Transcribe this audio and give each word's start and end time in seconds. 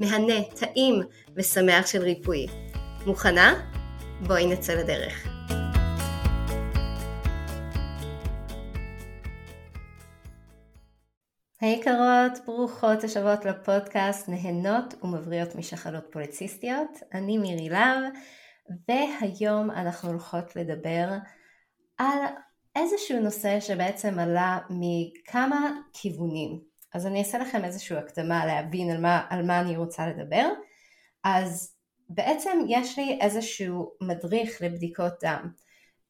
מהנה, 0.00 0.44
טעים 0.60 1.02
ושמח 1.36 1.86
של 1.86 2.02
ריפוי. 2.02 2.46
מוכנה? 3.06 3.54
בואי 4.26 4.46
נצא 4.46 4.74
לדרך. 4.74 5.26
היקרות, 11.60 12.32
ברוכות 12.46 13.04
השבועות 13.04 13.44
לפודקאסט 13.44 14.28
נהנות 14.28 14.94
ומבריאות 15.02 15.54
משחלות 15.54 16.04
פוליציסטיות. 16.12 16.90
אני 17.14 17.38
מירי 17.38 17.68
להב, 17.68 18.02
והיום 18.88 19.70
אנחנו 19.70 20.08
הולכות 20.08 20.56
לדבר 20.56 21.08
על 21.98 22.18
איזשהו 22.76 23.20
נושא 23.20 23.60
שבעצם 23.60 24.18
עלה 24.18 24.58
מכמה 24.70 25.70
כיוונים. 25.92 26.75
אז 26.94 27.06
אני 27.06 27.18
אעשה 27.18 27.38
לכם 27.38 27.64
איזושהי 27.64 27.96
הקדמה 27.96 28.46
להבין 28.46 28.90
על 28.90 29.00
מה, 29.00 29.26
על 29.30 29.46
מה 29.46 29.60
אני 29.60 29.76
רוצה 29.76 30.06
לדבר. 30.06 30.48
אז 31.24 31.76
בעצם 32.08 32.58
יש 32.68 32.98
לי 32.98 33.18
איזשהו 33.20 33.92
מדריך 34.00 34.62
לבדיקות 34.62 35.12
דם. 35.24 35.50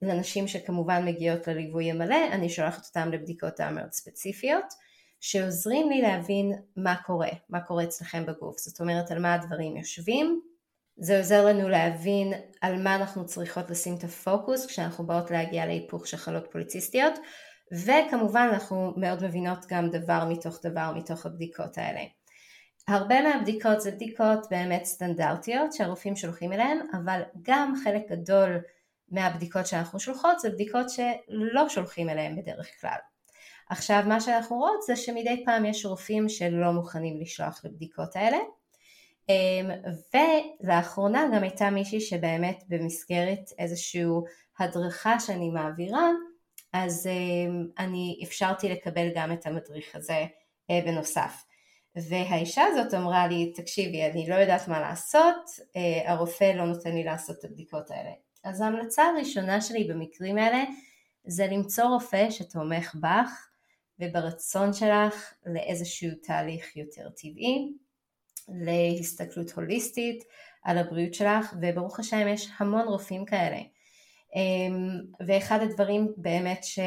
לנשים 0.02 0.48
שכמובן 0.48 1.04
מגיעות 1.04 1.48
לליווי 1.48 1.90
המלא, 1.90 2.28
אני 2.32 2.48
שולחת 2.48 2.86
אותם 2.86 3.10
לבדיקות 3.12 3.60
דם 3.60 3.74
מאוד 3.74 3.92
ספציפיות, 3.92 4.64
שעוזרים 5.20 5.90
לי 5.90 6.02
להבין 6.02 6.52
מה 6.76 6.96
קורה, 7.06 7.30
מה 7.48 7.60
קורה 7.60 7.84
אצלכם 7.84 8.26
בגוף. 8.26 8.58
זאת 8.58 8.80
אומרת, 8.80 9.10
על 9.10 9.18
מה 9.18 9.34
הדברים 9.34 9.76
יושבים. 9.76 10.40
זה 10.98 11.18
עוזר 11.18 11.44
לנו 11.44 11.68
להבין 11.68 12.32
על 12.60 12.82
מה 12.82 12.94
אנחנו 12.94 13.26
צריכות 13.26 13.70
לשים 13.70 13.94
את 13.94 14.04
הפוקוס 14.04 14.66
כשאנחנו 14.66 15.06
באות 15.06 15.30
להגיע 15.30 15.66
להיפוך 15.66 16.06
של 16.06 16.16
חלות 16.16 16.48
פוליציסטיות, 16.52 17.14
וכמובן 17.72 18.48
אנחנו 18.52 18.92
מאוד 18.96 19.24
מבינות 19.24 19.66
גם 19.68 19.90
דבר 19.90 20.24
מתוך 20.28 20.60
דבר 20.62 20.92
מתוך 20.94 21.26
הבדיקות 21.26 21.78
האלה. 21.78 22.00
הרבה 22.88 23.22
מהבדיקות 23.22 23.80
זה 23.80 23.90
בדיקות 23.90 24.46
באמת 24.50 24.84
סטנדרטיות 24.84 25.72
שהרופאים 25.72 26.16
שולחים 26.16 26.52
אליהן, 26.52 26.78
אבל 26.92 27.22
גם 27.42 27.74
חלק 27.84 28.02
גדול 28.10 28.58
מהבדיקות 29.08 29.66
שאנחנו 29.66 30.00
שולחות 30.00 30.40
זה 30.40 30.50
בדיקות 30.50 30.90
שלא 30.90 31.68
שולחים 31.68 32.08
אליהן 32.08 32.36
בדרך 32.36 32.80
כלל. 32.80 32.98
עכשיו 33.70 34.02
מה 34.06 34.20
שאנחנו 34.20 34.56
רואות 34.56 34.82
זה 34.82 34.96
שמדי 34.96 35.42
פעם 35.44 35.64
יש 35.64 35.86
רופאים 35.86 36.28
שלא 36.28 36.72
מוכנים 36.72 37.20
לשלוח 37.20 37.64
לבדיקות 37.64 38.16
האלה 38.16 38.38
אמ, 39.28 39.70
ולאחרונה 40.14 41.24
גם 41.34 41.42
הייתה 41.42 41.70
מישהי 41.70 42.00
שבאמת 42.00 42.64
במסגרת 42.68 43.50
איזושהי 43.58 44.04
הדרכה 44.58 45.20
שאני 45.20 45.50
מעבירה 45.50 46.10
אז 46.84 47.06
אמ, 47.06 47.66
אני 47.78 48.20
אפשרתי 48.24 48.68
לקבל 48.68 49.08
גם 49.14 49.32
את 49.32 49.46
המדריך 49.46 49.94
הזה 49.94 50.26
אה, 50.70 50.80
בנוסף. 50.84 51.44
והאישה 51.96 52.62
הזאת 52.64 52.94
אמרה 52.94 53.26
לי, 53.26 53.52
תקשיבי, 53.52 54.06
אני 54.06 54.28
לא 54.28 54.34
יודעת 54.34 54.68
מה 54.68 54.80
לעשות, 54.80 55.50
אה, 55.76 56.12
הרופא 56.12 56.44
לא 56.44 56.64
נותן 56.64 56.94
לי 56.94 57.04
לעשות 57.04 57.36
את 57.38 57.44
הבדיקות 57.44 57.90
האלה. 57.90 58.10
אז 58.44 58.60
ההמלצה 58.60 59.04
הראשונה 59.04 59.60
שלי 59.60 59.84
במקרים 59.84 60.38
האלה 60.38 60.64
זה 61.24 61.46
למצוא 61.46 61.84
רופא 61.84 62.30
שתומך 62.30 62.94
בך 63.00 63.48
וברצון 64.00 64.72
שלך 64.72 65.34
לאיזשהו 65.46 66.10
תהליך 66.22 66.76
יותר 66.76 67.08
טבעי, 67.10 67.72
להסתכלות 68.48 69.50
הוליסטית 69.50 70.24
על 70.62 70.78
הבריאות 70.78 71.14
שלך, 71.14 71.54
וברוך 71.62 72.00
השם 72.00 72.28
יש 72.28 72.48
המון 72.58 72.88
רופאים 72.88 73.24
כאלה. 73.24 73.58
אמ, 74.36 75.00
ואחד 75.26 75.58
הדברים 75.62 76.12
באמת 76.16 76.64
ש, 76.64 76.78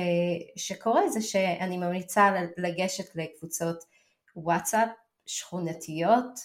שקורה 0.56 1.10
זה 1.10 1.22
שאני 1.22 1.78
ממליצה 1.78 2.32
לגשת 2.58 3.16
לקבוצות 3.16 3.84
וואטסאפ 4.36 4.90
שכונתיות 5.26 6.40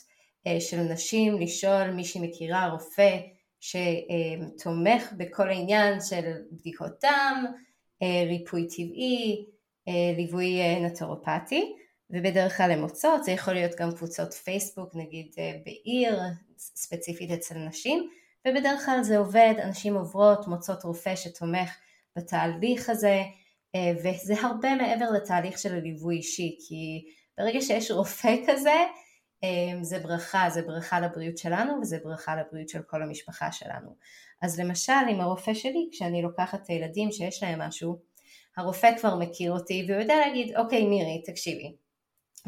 אה, 0.47 0.61
של 0.61 0.81
נשים, 0.81 1.41
לשאול 1.41 1.91
מי 1.91 2.05
שמכירה 2.05 2.69
רופא 2.69 3.19
שתומך 3.61 5.13
בכל 5.17 5.49
העניין 5.49 6.01
של 6.01 6.33
בדיקות 6.53 6.93
דם, 7.03 7.45
אה, 8.03 8.25
ריפוי 8.27 8.69
טבעי, 8.69 9.47
אה, 9.89 10.13
ליווי 10.17 10.81
נטורופטי 10.81 11.75
ובדרך 12.11 12.57
כלל 12.57 12.71
הן 12.71 12.81
מוצאות, 12.81 13.25
זה 13.25 13.33
יכול 13.33 13.55
להיות 13.55 13.73
גם 13.79 13.95
קבוצות 13.95 14.33
פייסבוק 14.33 14.91
נגיד 14.95 15.35
בעיר, 15.65 16.19
ספציפית 16.57 17.31
אצל 17.31 17.59
נשים 17.59 18.11
ובדרך 18.49 18.85
כלל 18.85 19.03
זה 19.03 19.19
עובד, 19.19 19.55
אנשים 19.65 19.97
עוברות, 19.97 20.47
מוצאות 20.47 20.85
רופא 20.85 21.17
שתומך 21.17 21.77
בתהליך 22.17 22.91
הזה, 22.91 23.23
אה, 23.75 23.93
וזה 23.97 24.35
הרבה 24.41 24.75
מעבר 24.75 25.11
לתהליך 25.11 25.59
של 25.59 25.75
הליווי 25.75 26.17
אישי, 26.17 26.57
כי 26.69 27.05
ברגע 27.39 27.61
שיש 27.61 27.91
רופא 27.91 28.37
כזה, 28.47 28.85
אה, 29.45 29.83
זה 29.83 29.99
ברכה, 29.99 30.51
זה 30.51 30.63
ברכה 30.63 31.01
לבריאות 31.01 31.39
שלנו 31.39 31.81
וזה 31.81 31.99
ברכה 32.05 32.37
לבריאות 32.37 32.69
של 32.69 32.83
כל 32.83 33.03
המשפחה 33.03 33.53
שלנו. 33.53 33.97
אז 34.43 34.61
למשל 34.61 34.93
עם 35.11 35.21
הרופא 35.21 35.55
שלי, 35.55 35.89
כשאני 35.93 36.23
לוקחת 36.23 36.63
את 36.63 36.69
הילדים 36.69 37.13
שיש 37.13 37.43
להם 37.43 37.61
משהו, 37.61 37.99
הרופא 38.57 38.99
כבר 38.99 39.17
מכיר 39.17 39.53
אותי 39.53 39.87
והוא 39.89 40.01
יודע 40.01 40.17
להגיד, 40.17 40.57
אוקיי 40.57 40.87
מירי, 40.87 41.23
תקשיבי, 41.27 41.77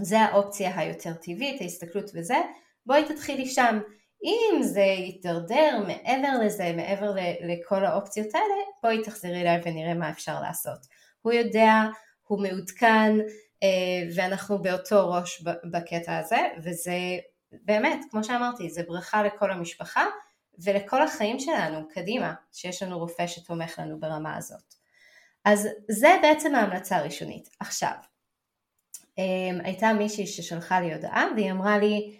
זה 0.00 0.20
האופציה 0.20 0.78
היותר 0.78 1.12
טבעית, 1.14 1.60
ההסתכלות 1.60 2.10
וזה, 2.14 2.36
בואי 2.86 3.04
תתחילי 3.04 3.46
שם. 3.46 3.78
אם 4.24 4.62
זה 4.62 4.80
יתדרדר 4.80 5.78
מעבר 5.86 6.38
לזה, 6.44 6.72
מעבר 6.76 7.14
לכל 7.40 7.84
האופציות 7.84 8.34
האלה, 8.34 8.54
בואי 8.82 9.02
תחזרי 9.02 9.40
אליי 9.40 9.60
ונראה 9.64 9.94
מה 9.94 10.10
אפשר 10.10 10.40
לעשות. 10.40 10.78
הוא 11.22 11.32
יודע, 11.32 11.72
הוא 12.26 12.42
מעודכן, 12.42 13.12
אה, 13.62 13.68
ואנחנו 14.16 14.62
באותו 14.62 15.12
ראש 15.12 15.44
בקטע 15.72 16.18
הזה, 16.18 16.48
וזה 16.62 16.92
באמת, 17.52 17.98
כמו 18.10 18.24
שאמרתי, 18.24 18.70
זה 18.70 18.82
ברכה 18.88 19.22
לכל 19.22 19.50
המשפחה 19.50 20.04
ולכל 20.58 21.02
החיים 21.02 21.38
שלנו 21.38 21.88
קדימה, 21.88 22.34
שיש 22.52 22.82
לנו 22.82 22.98
רופא 22.98 23.26
שתומך 23.26 23.78
לנו 23.78 24.00
ברמה 24.00 24.36
הזאת. 24.36 24.74
אז 25.44 25.68
זה 25.90 26.08
בעצם 26.22 26.54
ההמלצה 26.54 26.96
הראשונית. 26.96 27.48
עכשיו, 27.60 27.94
אה, 29.18 29.64
הייתה 29.64 29.92
מישהי 29.92 30.26
ששלחה 30.26 30.80
לי 30.80 30.94
הודעה 30.94 31.26
והיא 31.36 31.52
אמרה 31.52 31.78
לי, 31.78 32.18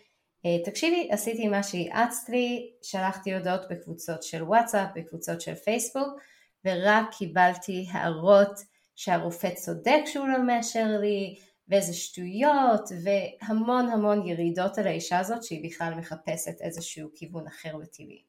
תקשיבי, 0.65 1.09
עשיתי 1.11 1.49
מה 1.49 1.63
שהאצת 1.63 2.29
לי, 2.29 2.71
שלחתי 2.83 3.35
הודעות 3.35 3.61
בקבוצות 3.71 4.23
של 4.23 4.43
וואטסאפ, 4.43 4.89
בקבוצות 4.95 5.41
של 5.41 5.55
פייסבוק, 5.55 6.21
ורק 6.65 7.05
קיבלתי 7.19 7.87
הערות 7.91 8.61
שהרופא 8.97 9.51
צודק 9.55 10.01
שהוא 10.07 10.29
לא 10.29 10.43
מאשר 10.43 10.87
לי, 11.01 11.37
ואיזה 11.69 11.93
שטויות, 11.93 12.91
והמון 13.03 13.89
המון 13.89 14.27
ירידות 14.27 14.79
על 14.79 14.87
האישה 14.87 15.19
הזאת 15.19 15.43
שהיא 15.43 15.71
בכלל 15.71 15.95
מחפשת 15.95 16.61
איזשהו 16.61 17.09
כיוון 17.15 17.47
אחר 17.47 17.77
וטבעי. 17.83 18.23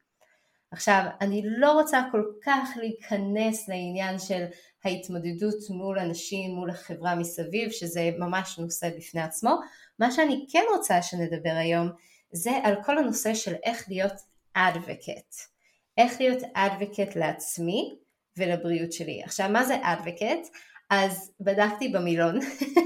עכשיו, 0.71 1.03
אני 1.21 1.41
לא 1.45 1.71
רוצה 1.71 2.01
כל 2.11 2.23
כך 2.41 2.69
להיכנס 2.75 3.69
לעניין 3.69 4.19
של 4.19 4.45
ההתמודדות 4.83 5.69
מול 5.69 5.99
אנשים, 5.99 6.51
מול 6.51 6.69
החברה 6.69 7.15
מסביב, 7.15 7.71
שזה 7.71 8.09
ממש 8.17 8.59
נושא 8.59 8.89
בפני 8.97 9.21
עצמו. 9.21 9.59
מה 9.99 10.11
שאני 10.11 10.45
כן 10.51 10.63
רוצה 10.77 11.01
שנדבר 11.01 11.53
היום, 11.55 11.89
זה 12.31 12.51
על 12.63 12.75
כל 12.83 12.97
הנושא 12.97 13.33
של 13.33 13.53
איך 13.63 13.85
להיות 13.89 14.13
advocate. 14.53 15.35
איך 15.97 16.21
להיות 16.21 16.43
advocate 16.53 17.15
לעצמי 17.15 17.95
ולבריאות 18.37 18.93
שלי. 18.93 19.23
עכשיו, 19.23 19.49
מה 19.49 19.65
זה 19.65 19.75
advocate? 19.81 20.47
אז 20.89 21.31
בדקתי 21.39 21.89
במילון, 21.89 22.39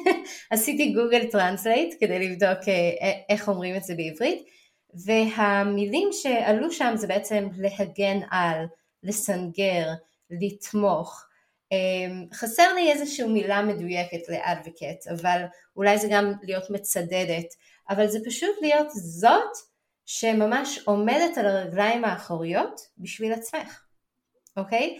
עשיתי 0.51 0.93
Google 0.93 1.25
Translate 1.31 1.95
כדי 1.99 2.19
לבדוק 2.19 2.59
אה, 2.67 3.11
איך 3.29 3.49
אומרים 3.49 3.75
את 3.75 3.83
זה 3.83 3.95
בעברית, 3.95 4.45
והמילים 5.05 6.09
שעלו 6.11 6.71
שם 6.71 6.93
זה 6.95 7.07
בעצם 7.07 7.47
להגן 7.57 8.19
על, 8.31 8.65
לסנגר, 9.03 9.88
לתמוך. 10.29 11.25
אמ, 11.71 12.25
חסר 12.33 12.73
לי 12.73 12.91
איזושהי 12.91 13.27
מילה 13.27 13.61
מדויקת 13.61 14.29
לאדבקט, 14.29 15.07
אבל 15.11 15.41
אולי 15.75 15.97
זה 15.97 16.07
גם 16.11 16.33
להיות 16.43 16.69
מצדדת, 16.69 17.45
אבל 17.91 18.07
זה 18.07 18.19
פשוט 18.25 18.55
להיות 18.61 18.88
זאת 18.89 19.51
שממש 20.05 20.79
עומדת 20.85 21.38
על 21.38 21.45
הרגליים 21.45 22.05
האחוריות 22.05 22.81
בשביל 22.97 23.33
עצמך, 23.33 23.83
אוקיי? 24.57 24.99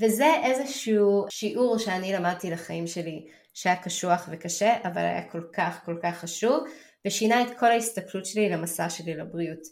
וזה 0.00 0.34
איזשהו 0.44 1.26
שיעור 1.30 1.78
שאני 1.78 2.12
למדתי 2.12 2.50
לחיים 2.50 2.86
שלי 2.86 3.26
שהיה 3.54 3.76
קשוח 3.76 4.28
וקשה, 4.32 4.76
אבל 4.84 5.02
היה 5.02 5.30
כל 5.30 5.42
כך 5.52 5.84
כל 5.84 5.96
כך 6.02 6.18
חשוב, 6.18 6.64
ושינה 7.06 7.42
את 7.42 7.58
כל 7.58 7.66
ההסתכלות 7.66 8.26
שלי 8.26 8.48
למסע 8.48 8.90
שלי 8.90 9.14
לבריאות. 9.14 9.62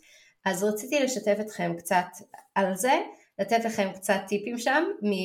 אז 0.45 0.65
רציתי 0.65 1.01
לשתף 1.01 1.37
אתכם 1.41 1.75
קצת 1.79 2.07
על 2.55 2.77
זה, 2.77 2.93
לתת 3.39 3.65
לכם 3.65 3.89
קצת 3.95 4.21
טיפים 4.29 4.59
שם 4.59 4.85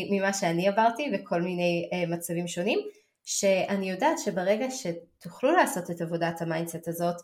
ממה 0.10 0.34
שאני 0.34 0.68
עברתי 0.68 1.12
וכל 1.14 1.42
מיני 1.42 1.90
אה, 1.94 2.10
מצבים 2.10 2.48
שונים, 2.48 2.80
שאני 3.26 3.90
יודעת 3.90 4.20
שברגע 4.20 4.68
שתוכלו 4.72 5.52
לעשות 5.52 5.92
את 5.92 6.02
עבודת 6.02 6.42
ה 6.42 6.48
mindset 6.48 6.88
הזאת, 6.88 7.16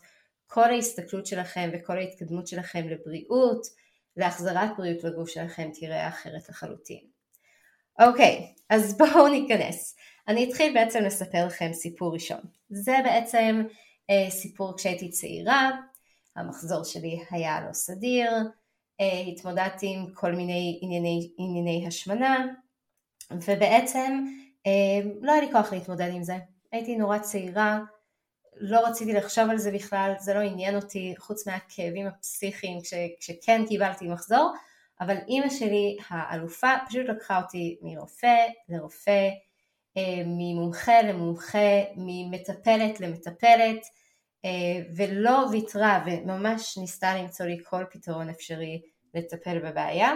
כל 0.46 0.70
ההסתכלות 0.70 1.26
שלכם 1.26 1.70
וכל 1.72 1.98
ההתקדמות 1.98 2.46
שלכם 2.46 2.88
לבריאות, 2.88 3.66
להחזרת 4.16 4.70
בריאות 4.78 5.04
לגוף 5.04 5.28
שלכם 5.28 5.70
תראה 5.80 6.08
אחרת 6.08 6.48
לחלוטין. 6.48 7.00
אוקיי, 8.00 8.54
אז 8.70 8.96
בואו 8.98 9.28
ניכנס. 9.28 9.96
אני 10.28 10.48
אתחיל 10.50 10.74
בעצם 10.74 11.04
לספר 11.04 11.46
לכם 11.46 11.72
סיפור 11.72 12.14
ראשון. 12.14 12.40
זה 12.70 12.96
בעצם 13.04 13.62
אה, 14.10 14.30
סיפור 14.30 14.76
כשהייתי 14.76 15.10
צעירה, 15.10 15.70
המחזור 16.36 16.84
שלי 16.84 17.24
היה 17.30 17.60
לא 17.66 17.72
סדיר, 17.72 18.30
אה, 19.00 19.20
התמודדתי 19.20 19.86
עם 19.86 20.06
כל 20.14 20.32
מיני 20.32 20.78
ענייני, 20.82 21.30
ענייני 21.38 21.84
השמנה, 21.86 22.46
ובעצם 23.30 24.24
לא 25.20 25.32
היה 25.32 25.40
לי 25.40 25.52
כוח 25.52 25.72
להתמודד 25.72 26.10
עם 26.12 26.22
זה. 26.22 26.36
הייתי 26.72 26.96
נורא 26.96 27.18
צעירה, 27.18 27.80
לא 28.56 28.86
רציתי 28.86 29.12
לחשוב 29.12 29.50
על 29.50 29.58
זה 29.58 29.70
בכלל, 29.70 30.12
זה 30.18 30.34
לא 30.34 30.40
עניין 30.40 30.76
אותי, 30.76 31.14
חוץ 31.18 31.46
מהכאבים 31.46 32.06
הפסיכיים 32.06 32.80
כש, 32.80 32.94
כשכן 33.20 33.62
קיבלתי 33.68 34.08
מחזור, 34.08 34.52
אבל 35.00 35.16
אימא 35.28 35.50
שלי 35.50 35.96
האלופה 36.08 36.68
פשוט 36.88 37.06
לקחה 37.08 37.40
אותי 37.42 37.78
מרופא 37.82 38.36
לרופא, 38.68 39.28
אה, 39.96 40.22
ממומחה 40.26 41.02
למומחה, 41.02 41.82
ממטפלת 41.96 43.00
למטפלת, 43.00 43.86
אה, 44.44 44.50
ולא 44.96 45.46
ויתרה 45.52 46.04
וממש 46.06 46.78
ניסתה 46.78 47.14
למצוא 47.14 47.46
לי 47.46 47.58
כל 47.64 47.84
פתרון 47.90 48.28
אפשרי 48.28 48.82
לטפל 49.14 49.58
בבעיה. 49.58 50.12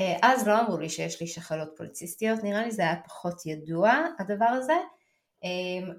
אה, 0.00 0.16
אז 0.22 0.48
לא 0.48 0.60
אמרו 0.60 0.78
לי 0.78 0.88
שיש 0.88 1.20
לי 1.20 1.26
שחלות 1.26 1.68
פוליציסטיות, 1.76 2.44
נראה 2.44 2.62
לי 2.62 2.70
זה 2.70 2.82
היה 2.82 2.96
פחות 3.04 3.46
ידוע 3.46 3.92
הדבר 4.18 4.44
הזה, 4.44 4.76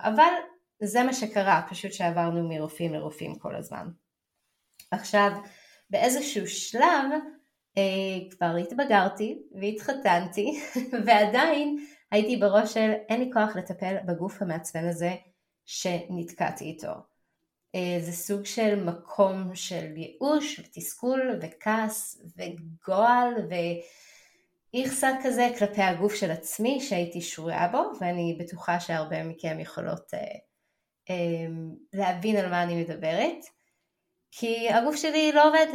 אבל 0.01 0.33
זה 0.83 1.03
מה 1.03 1.13
שקרה, 1.13 1.61
פשוט 1.69 1.93
שעברנו 1.93 2.49
מרופאים 2.49 2.93
לרופאים 2.93 3.35
כל 3.35 3.55
הזמן. 3.55 3.87
עכשיו, 4.91 5.31
באיזשהו 5.89 6.47
שלב 6.47 7.05
כבר 8.31 8.55
התבגרתי 8.55 9.43
והתחתנתי 9.61 10.61
ועדיין 11.05 11.85
הייתי 12.11 12.37
בראש 12.37 12.73
של 12.73 12.91
אין 13.09 13.19
לי 13.19 13.29
כוח 13.33 13.55
לטפל 13.55 13.95
בגוף 14.05 14.41
המעצבן 14.41 14.87
הזה 14.87 15.15
שנתקעתי 15.65 16.65
איתו. 16.65 17.12
אה, 17.75 17.97
זה 17.99 18.11
סוג 18.11 18.45
של 18.45 18.83
מקום 18.83 19.55
של 19.55 19.97
ייאוש 19.97 20.59
ותסכול 20.59 21.39
וכעס 21.41 22.21
וגועל 22.37 23.33
ואיכסה 24.73 25.09
כזה 25.23 25.49
כלפי 25.59 25.81
הגוף 25.81 26.15
של 26.15 26.31
עצמי 26.31 26.81
שהייתי 26.81 27.21
שרויה 27.21 27.67
בו 27.67 27.83
ואני 27.99 28.37
בטוחה 28.39 28.79
שהרבה 28.79 29.23
מכם 29.23 29.59
יכולות 29.59 30.13
אה, 30.13 30.19
אה, 31.09 31.47
להבין 31.93 32.35
על 32.35 32.49
מה 32.49 32.63
אני 32.63 32.83
מדברת 32.83 33.45
כי 34.31 34.69
הגוף 34.69 34.95
שלי 34.95 35.31
לא 35.31 35.47
עובד 35.47 35.67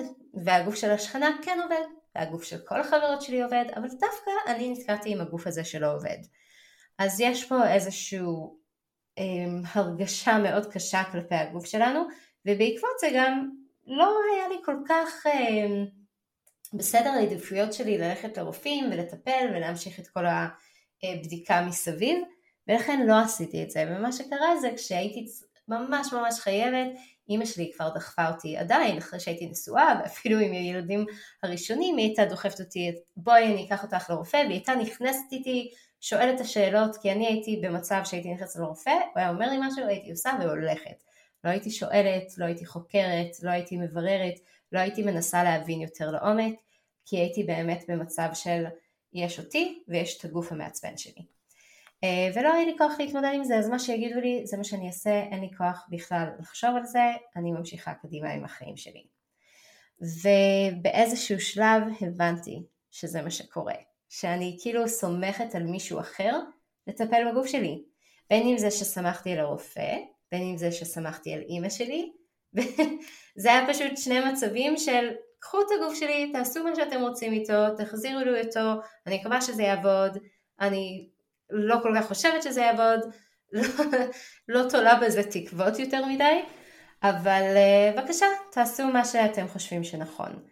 והגוף 0.44 0.74
של 0.74 0.90
השכנה 0.90 1.30
כן 1.42 1.58
עובד 1.62 1.84
והגוף 2.14 2.42
של 2.42 2.58
כל 2.58 2.80
החברות 2.80 3.22
שלי 3.22 3.42
עובד, 3.42 3.64
אבל 3.76 3.88
דווקא 3.88 4.30
אני 4.46 4.72
נתקעתי 4.72 5.12
עם 5.12 5.20
הגוף 5.20 5.46
הזה 5.46 5.64
שלא 5.64 5.94
עובד. 5.94 6.18
אז 6.98 7.20
יש 7.20 7.44
פה 7.44 7.68
איזושהי 7.68 8.18
אמ, 8.18 8.24
הרגשה 9.74 10.38
מאוד 10.38 10.66
קשה 10.66 11.02
כלפי 11.12 11.34
הגוף 11.34 11.66
שלנו, 11.66 12.00
ובעקבות 12.46 12.90
זה 13.00 13.08
גם 13.14 13.50
לא 13.86 14.14
היה 14.34 14.48
לי 14.48 14.56
כל 14.64 14.76
כך 14.88 15.26
אמ, 15.26 15.86
בסדר 16.72 17.10
העדיפויות 17.10 17.72
שלי 17.72 17.98
ללכת 17.98 18.38
לרופאים 18.38 18.84
ולטפל 18.92 19.46
ולהמשיך 19.50 19.98
את 20.00 20.08
כל 20.08 20.24
הבדיקה 21.02 21.62
מסביב, 21.66 22.18
ולכן 22.68 23.06
לא 23.06 23.20
עשיתי 23.20 23.62
את 23.62 23.70
זה. 23.70 23.84
ומה 23.88 24.12
שקרה 24.12 24.60
זה 24.60 24.70
כשהייתי 24.76 25.26
ממש 25.68 26.12
ממש 26.12 26.40
חייבת, 26.40 26.86
אימא 27.28 27.44
שלי 27.44 27.70
כבר 27.76 27.88
דחפה 27.94 28.28
אותי 28.28 28.56
עדיין, 28.56 28.98
אחרי 28.98 29.20
שהייתי 29.20 29.46
נשואה, 29.46 30.00
ואפילו 30.02 30.38
עם 30.38 30.52
הילדים 30.52 31.06
הראשונים, 31.42 31.96
היא 31.96 32.06
הייתה 32.06 32.24
דוחפת 32.24 32.60
אותי, 32.60 32.92
בואי 33.16 33.44
אני 33.44 33.66
אקח 33.66 33.82
אותך 33.82 34.10
לרופא, 34.10 34.36
והיא 34.36 34.50
הייתה 34.50 34.74
נכנסת 34.74 35.32
איתי, 35.32 35.70
שואלת 36.00 36.34
את 36.34 36.40
השאלות, 36.40 36.96
כי 36.96 37.12
אני 37.12 37.26
הייתי 37.26 37.60
במצב 37.62 38.00
שהייתי 38.04 38.34
נכנסת 38.34 38.60
לרופא, 38.60 38.90
הוא 38.90 39.12
היה 39.14 39.30
אומר 39.30 39.50
לי 39.50 39.56
משהו, 39.60 39.86
הייתי 39.86 40.10
עושה 40.10 40.30
והולכת. 40.40 41.02
לא 41.44 41.50
הייתי 41.50 41.70
שואלת, 41.70 42.38
לא 42.38 42.44
הייתי 42.44 42.66
חוקרת, 42.66 43.42
לא 43.42 43.50
הייתי 43.50 43.76
מבררת, 43.76 44.34
לא 44.72 44.78
הייתי 44.78 45.02
מנסה 45.02 45.44
להבין 45.44 45.80
יותר 45.80 46.10
לעומק, 46.10 46.54
כי 47.06 47.16
הייתי 47.16 47.44
באמת 47.44 47.84
במצב 47.88 48.28
של 48.34 48.64
יש 49.12 49.38
אותי 49.38 49.82
ויש 49.88 50.18
את 50.18 50.24
הגוף 50.24 50.52
המעצבן 50.52 50.96
שלי. 50.96 51.22
אה, 52.04 52.28
ולא 52.34 52.54
היה 52.54 52.66
לי 52.66 52.74
כוח 52.78 52.92
להתמודד 52.98 53.30
עם 53.34 53.44
זה, 53.44 53.58
אז 53.58 53.68
מה 53.68 53.78
שיגידו 53.78 54.20
לי 54.20 54.42
זה 54.44 54.56
מה 54.56 54.64
שאני 54.64 54.86
אעשה, 54.86 55.22
אין 55.22 55.40
לי 55.40 55.50
כוח 55.56 55.86
בכלל 55.88 56.28
לחשוב 56.40 56.70
על 56.76 56.84
זה, 56.84 57.04
אני 57.36 57.52
ממשיכה 57.52 57.94
קדימה 57.94 58.30
עם 58.30 58.44
החיים 58.44 58.76
שלי. 58.76 59.04
ובאיזשהו 60.00 61.40
שלב 61.40 61.82
הבנתי 62.00 62.62
שזה 62.90 63.22
מה 63.22 63.30
שקורה, 63.30 63.74
שאני 64.08 64.56
כאילו 64.60 64.88
סומכת 64.88 65.54
על 65.54 65.62
מישהו 65.62 66.00
אחר 66.00 66.38
לטפל 66.86 67.30
בגוף 67.30 67.46
שלי, 67.46 67.82
בין 68.30 68.48
אם 68.48 68.58
זה 68.58 68.70
שסמכתי 68.70 69.32
על 69.32 69.38
הרופא, 69.38 69.96
בין 70.32 70.42
אם 70.42 70.56
זה 70.56 70.72
שסמכתי 70.72 71.34
על 71.34 71.40
אימא 71.40 71.68
שלי, 71.68 72.12
זה 73.42 73.48
היה 73.52 73.66
פשוט 73.68 73.96
שני 73.96 74.20
מצבים 74.20 74.76
של 74.76 75.10
קחו 75.38 75.60
את 75.60 75.66
הגוף 75.76 75.94
שלי, 75.98 76.32
תעשו 76.32 76.64
מה 76.64 76.76
שאתם 76.76 77.00
רוצים 77.00 77.32
איתו, 77.32 77.76
תחזירו 77.76 78.20
לי 78.20 78.40
אותו, 78.40 78.60
אני 79.06 79.18
מקווה 79.18 79.40
שזה 79.40 79.62
יעבוד, 79.62 80.18
אני 80.60 81.08
לא 81.50 81.76
כל 81.82 81.92
כך 81.96 82.08
חושבת 82.08 82.42
שזה 82.42 82.60
יעבוד, 82.60 83.00
לא, 83.52 83.62
לא 84.48 84.70
תולה 84.70 85.00
בזה 85.00 85.22
תקוות 85.22 85.78
יותר 85.78 86.04
מדי, 86.04 86.42
אבל 87.02 87.42
uh, 87.54 88.00
בבקשה, 88.00 88.26
תעשו 88.52 88.86
מה 88.86 89.04
שאתם 89.04 89.48
חושבים 89.48 89.84
שנכון. 89.84 90.42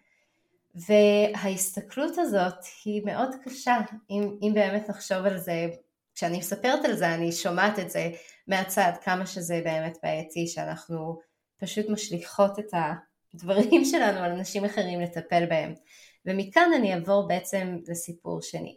וההסתכלות 0.77 2.19
הזאת 2.19 2.55
היא 2.85 3.03
מאוד 3.05 3.35
קשה, 3.45 3.77
אם, 4.11 4.37
אם 4.43 4.53
באמת 4.55 4.89
נחשוב 4.89 5.19
על 5.19 5.39
זה, 5.39 5.67
כשאני 6.15 6.39
מספרת 6.39 6.85
על 6.85 6.97
זה 6.97 7.15
אני 7.15 7.33
שומעת 7.33 7.79
את 7.79 7.91
זה 7.91 8.11
מהצד, 8.49 8.93
כמה 9.03 9.27
שזה 9.27 9.61
באמת 9.65 9.99
בעייתי, 10.03 10.47
שאנחנו 10.47 11.19
פשוט 11.57 11.87
משליכות 11.89 12.59
את 12.59 12.71
הדברים 13.35 13.85
שלנו 13.91 14.19
על 14.19 14.31
אנשים 14.31 14.65
אחרים 14.65 15.01
לטפל 15.01 15.47
בהם. 15.47 15.75
ומכאן 16.27 16.71
אני 16.77 16.95
אעבור 16.95 17.29
בעצם 17.29 17.79
לסיפור 17.89 18.43
שני. 18.43 18.77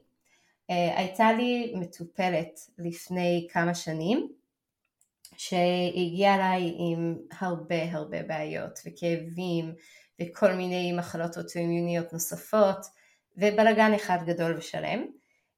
אה, 0.69 0.97
הייתה 0.97 1.31
לי 1.31 1.73
מטופלת 1.75 2.59
לפני 2.77 3.47
כמה 3.51 3.75
שנים 3.75 4.31
שהגיעה 5.37 6.35
אליי 6.35 6.75
עם 6.77 7.17
הרבה 7.39 7.83
הרבה 7.91 8.23
בעיות 8.23 8.79
וכאבים 8.85 9.73
וכל 10.19 10.53
מיני 10.53 10.91
מחלות 10.91 11.37
אוטואימיוניות 11.37 12.13
נוספות 12.13 12.85
ובלגן 13.37 13.93
אחד 13.95 14.17
גדול 14.25 14.57
ושלם. 14.57 15.05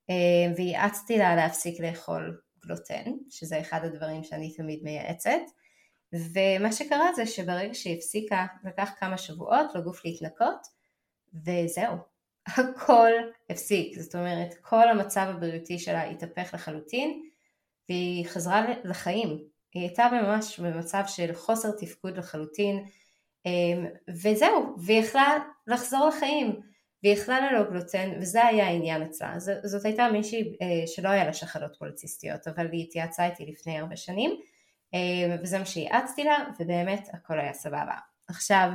אה, 0.10 0.53
וייעצתי 0.58 1.18
לה 1.18 1.36
להפסיק 1.36 1.80
לאכול 1.80 2.41
גלוטן 2.65 3.12
שזה 3.30 3.62
אחד 3.62 3.80
הדברים 3.84 4.24
שאני 4.24 4.53
תמיד 4.53 4.80
מייעצת. 4.84 5.41
ומה 6.13 6.72
שקרה 6.72 7.13
זה 7.15 7.25
שברגע 7.25 7.74
שהיא 7.74 7.98
הפסיקה 7.98 8.46
לקח 8.63 8.89
כמה 9.00 9.18
שבועות 9.18 9.75
לגוף 9.75 10.06
להתנקות 10.06 10.68
וזהו. 11.34 11.96
הכל 12.58 13.12
הפסיק, 13.50 14.00
זאת 14.00 14.15
אומרת 14.15 14.53
כל 14.62 14.89
המצב 14.89 15.25
הבריאותי 15.30 15.80
שלה 15.80 16.03
התהפך 16.03 16.53
לחלוטין 16.53 17.24
והיא 17.89 18.25
חזרה 18.25 18.65
לחיים, 18.84 19.44
היא 19.74 19.84
הייתה 19.84 20.10
ממש 20.12 20.60
במצב 20.60 21.03
של 21.08 21.34
חוסר 21.34 21.72
תפקוד 21.72 22.18
לחלוטין 22.18 22.86
וזהו, 24.10 24.76
והיא 24.78 25.00
יכלה 25.00 25.38
לחזור 25.68 26.08
לחיים 26.08 26.60
והיא 27.04 27.14
יכלה 27.14 27.52
ללא 27.52 27.70
גלוטן 27.70 28.12
וזה 28.22 28.46
היה 28.46 28.68
העניין 28.68 29.02
אצלה, 29.02 29.34
זאת 29.64 29.86
הייתה 29.86 30.10
מישהי 30.12 30.58
אה, 30.62 30.88
שלא 30.88 31.10
היה 31.10 31.26
לה 31.26 31.34
שחלות 31.34 31.76
פוליציסטיות 31.80 32.48
אבל 32.48 32.72
היא 32.72 32.84
התייעצה 32.84 33.26
איתי 33.26 33.46
לפני 33.46 33.80
הרבה 33.80 33.96
שנים 33.96 34.32
אמ, 34.94 35.36
וזה 35.44 35.60
מה 35.60 35.66
שהייעצתי 35.66 36.24
לה 36.24 36.38
ובאמת 36.60 37.08
הכל 37.14 37.40
היה 37.40 37.54
סבבה. 37.54 37.96
עכשיו 38.28 38.70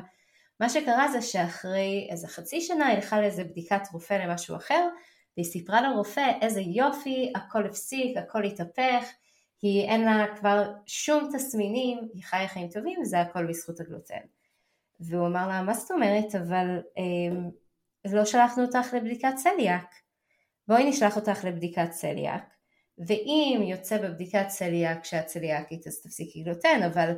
מה 0.61 0.69
שקרה 0.69 1.09
זה 1.13 1.23
שאחרי 1.23 2.09
איזה 2.11 2.29
חצי 2.29 2.61
שנה 2.61 2.87
היא 2.87 2.97
הלכה 2.97 3.21
לאיזה 3.21 3.45
בדיקת 3.45 3.83
רופא 3.93 4.15
למשהו 4.15 4.57
אחר, 4.57 4.89
והיא 5.37 5.47
סיפרה 5.47 5.81
לרופא 5.81 6.33
איזה 6.41 6.61
יופי, 6.61 7.33
הכל 7.35 7.67
הפסיק, 7.67 8.17
הכל 8.17 8.45
התהפך, 8.45 9.13
היא 9.63 9.89
אין 9.89 10.05
לה 10.05 10.27
כבר 10.37 10.73
שום 10.87 11.29
תסמינים, 11.35 12.09
היא 12.15 12.25
חיה 12.25 12.49
חיים 12.49 12.69
טובים 12.69 13.01
וזה 13.01 13.21
הכל 13.21 13.47
בזכות 13.47 13.81
הגלוטן. 13.81 14.36
והוא 15.00 15.26
אמר 15.26 15.49
לה, 15.49 15.62
מה 15.62 15.75
זאת 15.75 15.91
אומרת, 15.91 16.35
אבל 16.35 16.81
אה, 16.99 17.50
לא 18.12 18.25
שלחנו 18.25 18.65
אותך 18.65 18.95
לבדיקת 18.95 19.35
צליאק. 19.37 19.95
בואי 20.69 20.91
נשלח 20.91 21.17
אותך 21.17 21.45
לבדיקת 21.45 21.91
צליאק, 21.91 22.43
ואם 23.07 23.61
יוצא 23.65 23.99
בבדיקת 23.99 24.47
צליאק 24.49 25.05
שאת 25.05 25.26
צליאקית 25.26 25.87
אז 25.87 26.00
תפסיקי 26.03 26.43
גלוטן, 26.43 26.83
אבל 26.83 27.15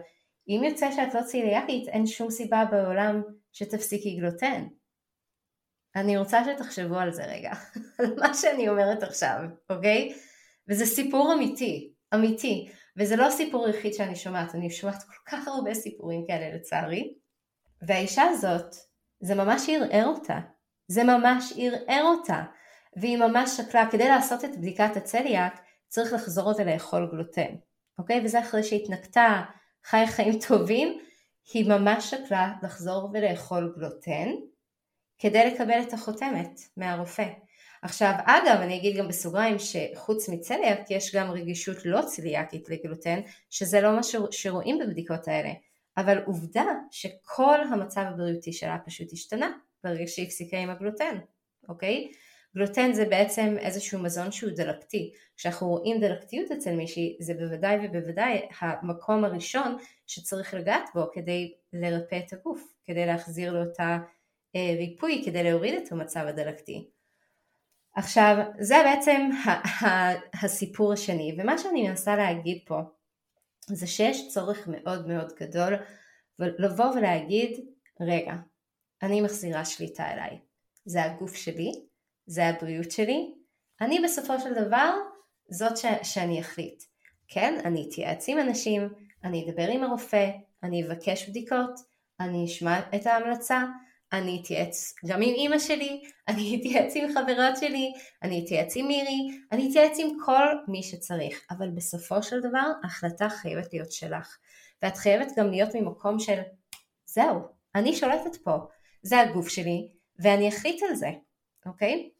אם 0.48 0.62
יוצא 0.64 0.90
שאת 0.92 1.14
לא 1.14 1.22
צליאקית 1.22 1.88
אין 1.88 2.06
שום 2.06 2.30
סיבה 2.30 2.64
בעולם 2.70 3.22
שתפסיקי 3.52 4.16
גלוטן. 4.16 4.66
אני 5.96 6.16
רוצה 6.16 6.40
שתחשבו 6.44 6.96
על 6.96 7.12
זה 7.12 7.24
רגע, 7.24 7.52
על 7.98 8.14
מה 8.18 8.34
שאני 8.34 8.68
אומרת 8.68 9.02
עכשיו, 9.02 9.38
אוקיי? 9.70 10.14
וזה 10.68 10.86
סיפור 10.86 11.34
אמיתי, 11.34 11.92
אמיתי, 12.14 12.68
וזה 12.96 13.16
לא 13.16 13.30
סיפור 13.30 13.68
יחיד 13.68 13.94
שאני 13.94 14.16
שומעת, 14.16 14.54
אני 14.54 14.70
שומעת 14.70 15.02
כל 15.02 15.30
כך 15.30 15.48
הרבה 15.48 15.74
סיפורים 15.74 16.24
כאלה 16.26 16.54
לצערי, 16.54 17.14
והאישה 17.82 18.22
הזאת, 18.22 18.76
זה 19.20 19.34
ממש 19.34 19.68
ערער 19.68 20.06
אותה, 20.06 20.38
זה 20.88 21.04
ממש 21.04 21.52
ערער 21.56 22.04
אותה, 22.04 22.42
והיא 22.96 23.18
ממש 23.18 23.50
שקלה, 23.56 23.90
כדי 23.90 24.08
לעשות 24.08 24.44
את 24.44 24.56
בדיקת 24.56 24.96
הצליאק 24.96 25.60
צריך 25.88 26.12
לחזור 26.12 26.52
ולאכול 26.58 27.08
גלוטן, 27.10 27.54
אוקיי? 27.98 28.20
וזה 28.24 28.40
אחרי 28.40 28.62
שהתנקתה, 28.62 29.42
חי 29.84 30.06
חיים 30.06 30.38
טובים, 30.48 30.98
היא 31.52 31.68
ממש 31.68 32.10
שקלה 32.10 32.52
לחזור 32.62 33.10
ולאכול 33.12 33.74
גלוטן 33.76 34.28
כדי 35.18 35.50
לקבל 35.50 35.82
את 35.82 35.92
החותמת 35.92 36.60
מהרופא. 36.76 37.26
עכשיו 37.82 38.12
אגב 38.24 38.60
אני 38.60 38.76
אגיד 38.76 38.96
גם 38.96 39.08
בסוגריים 39.08 39.56
שחוץ 39.58 40.28
מצליאק 40.28 40.90
יש 40.90 41.14
גם 41.14 41.30
רגישות 41.30 41.76
לא 41.84 42.00
צליאקית 42.02 42.68
לגלוטן 42.68 43.20
שזה 43.50 43.80
לא 43.80 43.96
מה 43.96 44.00
שרואים 44.30 44.78
בבדיקות 44.78 45.28
האלה 45.28 45.50
אבל 45.98 46.22
עובדה 46.26 46.64
שכל 46.90 47.60
המצב 47.72 48.04
הבריאותי 48.08 48.52
שלה 48.52 48.76
פשוט 48.86 49.12
השתנה 49.12 49.52
ברגע 49.84 50.06
שהיא 50.06 50.26
הפסיקה 50.26 50.58
עם 50.58 50.70
הגלוטן, 50.70 51.18
אוקיי? 51.68 52.10
גלוטן 52.56 52.92
זה 52.92 53.04
בעצם 53.04 53.56
איזשהו 53.58 54.02
מזון 54.02 54.32
שהוא 54.32 54.50
דלקתי. 54.56 55.12
כשאנחנו 55.36 55.68
רואים 55.68 56.00
דלקתיות 56.00 56.50
אצל 56.50 56.76
מישהי 56.76 57.16
זה 57.20 57.34
בוודאי 57.34 57.76
ובוודאי 57.82 58.48
המקום 58.60 59.24
הראשון 59.24 59.76
שצריך 60.06 60.54
לגעת 60.54 60.90
בו 60.94 61.06
כדי 61.12 61.52
לרפא 61.72 62.20
את 62.26 62.32
הגוף, 62.32 62.74
כדי 62.84 63.06
להחזיר 63.06 63.52
לו 63.52 63.62
את 63.62 63.76
הריפוי, 64.54 65.22
כדי 65.24 65.42
להוריד 65.42 65.74
את 65.74 65.92
המצב 65.92 66.24
הדלקתי. 66.28 66.88
עכשיו 67.94 68.36
זה 68.60 68.74
בעצם 68.84 69.30
הסיפור 70.42 70.92
השני 70.92 71.36
ומה 71.38 71.58
שאני 71.58 71.88
מנסה 71.88 72.16
להגיד 72.16 72.58
פה 72.66 72.80
זה 73.74 73.86
שיש 73.86 74.28
צורך 74.28 74.68
מאוד 74.68 75.08
מאוד 75.08 75.32
גדול 75.40 75.74
לבוא 76.38 76.86
ולהגיד 76.86 77.60
רגע 78.00 78.34
אני 79.02 79.20
מחזירה 79.20 79.64
שליטה 79.64 80.12
אליי. 80.12 80.38
זה 80.84 81.04
הגוף 81.04 81.34
שלי 81.34 81.72
זה 82.26 82.46
הבריאות 82.46 82.90
שלי 82.90 83.34
אני 83.80 84.00
בסופו 84.04 84.40
של 84.40 84.54
דבר 84.54 84.94
זאת 85.50 85.76
ש- 85.76 85.86
שאני 86.14 86.40
אחליט. 86.40 86.82
כן 87.28 87.60
אני 87.64 87.88
אתייעץ 87.88 88.28
עם 88.28 88.38
אנשים 88.38 88.88
אני 89.24 89.44
אדבר 89.48 89.68
עם 89.68 89.84
הרופא 89.84 90.30
אני 90.62 90.86
אבקש 90.86 91.28
בדיקות 91.28 91.80
אני 92.20 92.44
אשמע 92.44 92.80
את 92.96 93.06
ההמלצה 93.06 93.64
אני 94.12 94.40
אתייעץ 94.42 94.94
גם 95.06 95.22
עם 95.22 95.34
אימא 95.34 95.58
שלי, 95.58 96.02
אני 96.28 96.42
אתייעץ 96.60 96.96
עם 96.96 97.08
חברות 97.14 97.56
שלי, 97.60 97.92
אני 98.22 98.44
אתייעץ 98.44 98.76
עם 98.76 98.86
מירי, 98.86 99.38
אני 99.52 99.68
אתייעץ 99.68 99.98
עם 99.98 100.08
כל 100.24 100.44
מי 100.68 100.82
שצריך, 100.82 101.46
אבל 101.50 101.70
בסופו 101.70 102.22
של 102.22 102.40
דבר 102.40 102.66
ההחלטה 102.82 103.28
חייבת 103.28 103.72
להיות 103.72 103.92
שלך, 103.92 104.36
ואת 104.82 104.96
חייבת 104.96 105.32
גם 105.36 105.50
להיות 105.50 105.74
ממקום 105.74 106.18
של 106.18 106.40
זהו, 107.06 107.40
אני 107.74 107.96
שולטת 107.96 108.36
פה, 108.36 108.56
זה 109.02 109.20
הגוף 109.20 109.48
שלי, 109.48 109.88
ואני 110.18 110.48
אחליט 110.48 110.82
על 110.82 110.94
זה, 110.94 111.10
אוקיי? 111.66 112.10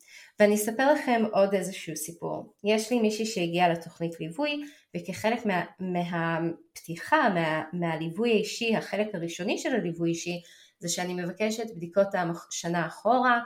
ואני 0.40 0.54
אספר 0.54 0.92
לכם 0.92 1.22
עוד 1.32 1.54
איזשהו 1.54 1.96
סיפור. 1.96 2.52
יש 2.64 2.92
לי 2.92 3.00
מישהי 3.00 3.26
שהגיעה 3.26 3.68
לתוכנית 3.68 4.20
ליווי, 4.20 4.64
וכחלק 4.96 5.46
מה, 5.46 5.64
מהפתיחה, 5.80 7.28
מה, 7.34 7.62
מהליווי 7.72 8.30
האישי, 8.30 8.76
החלק 8.76 9.14
הראשוני 9.14 9.58
של 9.58 9.74
הליווי 9.74 10.08
האישי, 10.08 10.42
זה 10.78 10.88
שאני 10.88 11.14
מבקשת 11.14 11.76
בדיקות 11.76 12.08
שנה 12.50 12.86
אחורה 12.86 13.40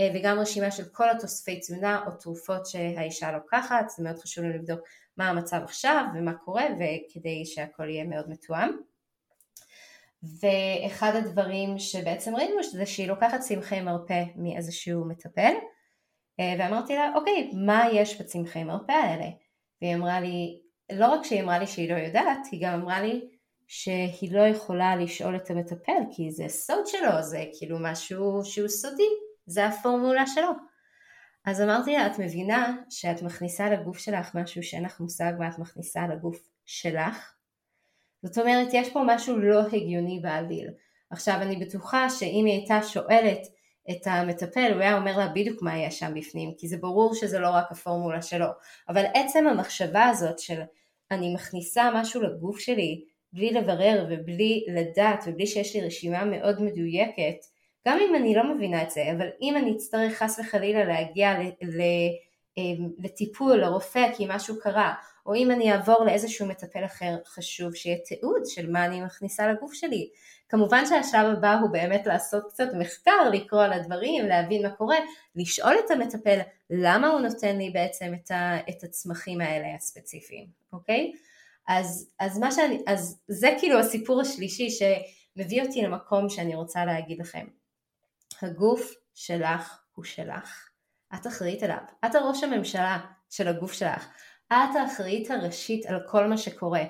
אה, 0.00 0.10
וגם 0.14 0.38
רשימה 0.38 0.70
של 0.70 0.84
כל 0.84 1.10
התוספי 1.10 1.60
תזונה 1.60 2.04
או 2.06 2.10
תרופות 2.10 2.66
שהאישה 2.66 3.32
לוקחת, 3.32 3.88
זה 3.96 4.04
מאוד 4.04 4.18
חשוב 4.18 4.44
לנו 4.44 4.54
לבדוק 4.54 4.80
מה 5.16 5.28
המצב 5.28 5.60
עכשיו 5.64 6.04
ומה 6.14 6.34
קורה 6.34 6.64
וכדי 6.74 7.44
שהכל 7.46 7.88
יהיה 7.88 8.04
מאוד 8.04 8.30
מתואם. 8.30 8.70
ואחד 10.22 11.12
הדברים 11.16 11.78
שבעצם 11.78 12.36
ראינו 12.36 12.62
זה 12.72 12.86
שהיא 12.86 13.08
לוקחת 13.08 13.40
צמחי 13.40 13.80
מרפא 13.80 14.22
מאיזשהו 14.36 15.04
מטפל 15.04 15.52
אה, 16.40 16.54
ואמרתי 16.58 16.94
לה 16.94 17.10
אוקיי 17.14 17.50
מה 17.66 17.84
יש 17.92 18.20
בצמחי 18.20 18.64
מרפא 18.64 18.92
האלה 18.92 19.26
והיא 19.82 19.94
אמרה 19.94 20.20
לי 20.20 20.60
לא 20.92 21.06
רק 21.06 21.24
שהיא 21.24 21.42
אמרה 21.42 21.58
לי 21.58 21.66
שהיא 21.66 21.92
לא 21.92 21.98
יודעת 21.98 22.38
היא 22.52 22.60
גם 22.66 22.80
אמרה 22.80 23.00
לי 23.00 23.28
שהיא 23.66 24.32
לא 24.32 24.40
יכולה 24.40 24.96
לשאול 24.96 25.36
את 25.36 25.50
המטפל 25.50 26.02
כי 26.10 26.30
זה 26.30 26.48
סוד 26.48 26.86
שלו, 26.86 27.22
זה 27.22 27.44
כאילו 27.58 27.78
משהו 27.80 28.40
שהוא 28.44 28.68
סודי, 28.68 29.08
זה 29.46 29.66
הפורמולה 29.66 30.26
שלו. 30.26 30.50
אז 31.46 31.62
אמרתי 31.62 31.92
לה, 31.92 32.06
את 32.06 32.18
מבינה 32.18 32.76
שאת 32.90 33.22
מכניסה 33.22 33.70
לגוף 33.70 33.98
שלך 33.98 34.34
משהו 34.34 34.62
שאין 34.62 34.84
לך 34.84 35.00
מושג 35.00 35.32
מה 35.38 35.48
את 35.48 35.58
מכניסה 35.58 36.06
לגוף 36.06 36.48
שלך? 36.66 37.32
זאת 38.22 38.38
אומרת, 38.38 38.68
יש 38.72 38.92
פה 38.92 39.02
משהו 39.06 39.38
לא 39.38 39.60
הגיוני 39.60 40.20
בעליל. 40.22 40.68
עכשיו, 41.10 41.34
אני 41.42 41.56
בטוחה 41.56 42.10
שאם 42.10 42.44
היא 42.46 42.54
הייתה 42.54 42.82
שואלת 42.82 43.40
את 43.90 44.06
המטפל, 44.06 44.72
הוא 44.72 44.80
היה 44.80 44.96
אומר 44.96 45.18
לה 45.18 45.28
בדיוק 45.28 45.62
מה 45.62 45.78
יש 45.78 45.98
שם 45.98 46.14
בפנים, 46.14 46.54
כי 46.58 46.68
זה 46.68 46.76
ברור 46.76 47.14
שזה 47.14 47.38
לא 47.38 47.50
רק 47.50 47.66
הפורמולה 47.70 48.22
שלו. 48.22 48.46
אבל 48.88 49.04
עצם 49.14 49.46
המחשבה 49.46 50.04
הזאת 50.04 50.38
של 50.38 50.60
אני 51.10 51.34
מכניסה 51.34 51.90
משהו 51.94 52.22
לגוף 52.22 52.58
שלי 52.58 53.04
בלי 53.36 53.50
לברר 53.50 54.06
ובלי 54.10 54.64
לדעת 54.68 55.24
ובלי 55.26 55.46
שיש 55.46 55.76
לי 55.76 55.86
רשימה 55.86 56.24
מאוד 56.24 56.62
מדויקת, 56.62 57.36
גם 57.88 57.98
אם 58.08 58.14
אני 58.14 58.34
לא 58.34 58.54
מבינה 58.54 58.82
את 58.82 58.90
זה, 58.90 59.02
אבל 59.16 59.26
אם 59.42 59.56
אני 59.56 59.76
אצטרך 59.76 60.12
חס 60.12 60.38
וחלילה 60.38 60.84
להגיע 60.84 61.36
אמ, 62.58 62.88
לטיפול, 62.98 63.56
לרופא 63.56 64.12
כי 64.16 64.26
משהו 64.28 64.60
קרה, 64.60 64.94
או 65.26 65.34
אם 65.34 65.50
אני 65.50 65.72
אעבור 65.72 66.04
לאיזשהו 66.04 66.46
מטפל 66.46 66.84
אחר, 66.84 67.16
חשוב 67.26 67.74
שיהיה 67.74 67.98
תיעוד 67.98 68.42
של 68.46 68.70
מה 68.70 68.84
אני 68.84 69.00
מכניסה 69.00 69.52
לגוף 69.52 69.72
שלי. 69.72 70.08
כמובן 70.48 70.86
שהשלב 70.86 71.36
הבא 71.36 71.58
הוא 71.60 71.70
באמת 71.70 72.06
לעשות 72.06 72.44
קצת 72.48 72.68
מחקר, 72.78 73.30
לקרוא 73.32 73.62
על 73.62 73.72
הדברים, 73.72 74.26
להבין 74.26 74.62
מה 74.62 74.70
קורה, 74.70 74.96
לשאול 75.36 75.74
את 75.86 75.90
המטפל 75.90 76.38
למה 76.70 77.08
הוא 77.08 77.20
נותן 77.20 77.56
לי 77.56 77.70
בעצם 77.70 78.12
את, 78.14 78.30
ה, 78.30 78.56
את 78.68 78.84
הצמחים 78.84 79.40
האלה 79.40 79.74
הספציפיים, 79.74 80.46
אוקיי? 80.72 81.12
אז, 81.68 82.10
אז, 82.18 82.38
מה 82.38 82.52
שאני, 82.52 82.82
אז 82.86 83.20
זה 83.28 83.48
כאילו 83.58 83.78
הסיפור 83.78 84.20
השלישי 84.20 84.68
שמביא 84.70 85.62
אותי 85.62 85.82
למקום 85.82 86.28
שאני 86.28 86.54
רוצה 86.54 86.84
להגיד 86.84 87.20
לכם. 87.20 87.46
הגוף 88.42 88.94
שלך 89.14 89.80
הוא 89.94 90.04
שלך. 90.04 90.68
את 91.14 91.26
אחראית 91.26 91.62
עליו. 91.62 91.78
את 92.06 92.14
הראש 92.14 92.44
הממשלה 92.44 92.98
של 93.30 93.48
הגוף 93.48 93.72
שלך. 93.72 94.08
את 94.46 94.76
האחראית 94.76 95.30
הראשית 95.30 95.86
על 95.86 96.00
כל 96.06 96.26
מה 96.26 96.38
שקורה. 96.38 96.84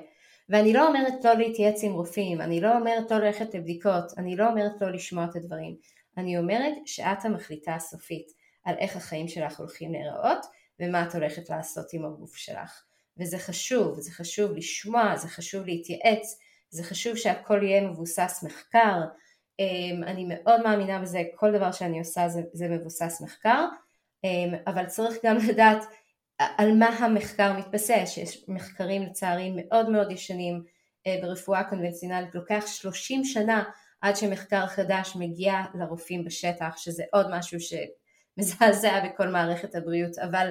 ואני 0.49 0.73
לא 0.73 0.89
אומרת 0.89 1.25
לא 1.25 1.35
להתייעץ 1.35 1.85
עם 1.85 1.93
רופאים, 1.93 2.41
אני 2.41 2.61
לא 2.61 2.77
אומרת 2.77 3.11
לא 3.11 3.19
ללכת 3.19 3.55
לבדיקות, 3.55 4.19
אני 4.19 4.37
לא 4.37 4.49
אומרת 4.49 4.73
לא 4.81 4.91
לשמוע 4.93 5.25
את 5.25 5.37
הדברים. 5.37 5.77
אני 6.17 6.39
אומרת 6.39 6.75
שאת 6.87 7.25
המחליטה 7.25 7.75
הסופית 7.75 8.27
על 8.65 8.75
איך 8.79 8.97
החיים 8.97 9.29
שלך 9.29 9.61
הולכים 9.61 9.93
להיראות 9.93 10.47
ומה 10.81 11.03
את 11.09 11.15
הולכת 11.15 11.51
לעשות 11.51 11.87
עם 11.93 12.05
הגוף 12.05 12.37
שלך. 12.37 12.86
וזה 13.19 13.39
חשוב, 13.39 14.01
זה 14.01 14.11
חשוב 14.13 14.53
לשמוע, 14.53 15.17
זה 15.17 15.29
חשוב 15.29 15.67
להתייעץ, 15.67 16.39
זה 16.71 16.83
חשוב 16.83 17.17
שהכל 17.17 17.63
יהיה 17.63 17.89
מבוסס 17.89 18.45
מחקר, 18.47 19.01
אמ, 19.61 20.05
אני 20.07 20.25
מאוד 20.29 20.63
מאמינה 20.63 20.99
בזה, 20.99 21.23
כל 21.35 21.53
דבר 21.53 21.73
שאני 21.73 21.99
עושה 21.99 22.29
זה, 22.29 22.41
זה 22.53 22.69
מבוסס 22.69 23.21
מחקר, 23.21 23.65
אמ, 24.25 24.55
אבל 24.67 24.87
צריך 24.87 25.17
גם 25.25 25.37
לדעת 25.49 25.85
על 26.39 26.79
מה 26.79 26.87
המחקר 26.87 27.53
מתבסס, 27.59 28.15
יש 28.17 28.45
מחקרים 28.49 29.03
לצערי 29.03 29.53
מאוד 29.57 29.91
מאוד 29.91 30.11
ישנים 30.11 30.63
אה, 31.07 31.17
ברפואה 31.23 31.65
קונבנציונלית, 31.65 32.35
לוקח 32.35 32.65
30 32.67 33.25
שנה 33.25 33.65
עד 34.01 34.17
שמחקר 34.17 34.67
חדש 34.67 35.17
מגיע 35.17 35.55
לרופאים 35.75 36.25
בשטח, 36.25 36.77
שזה 36.77 37.05
עוד 37.13 37.27
משהו 37.31 37.59
שמזעזע 37.61 39.01
בכל 39.07 39.29
מערכת 39.29 39.75
הבריאות, 39.75 40.19
אבל 40.19 40.51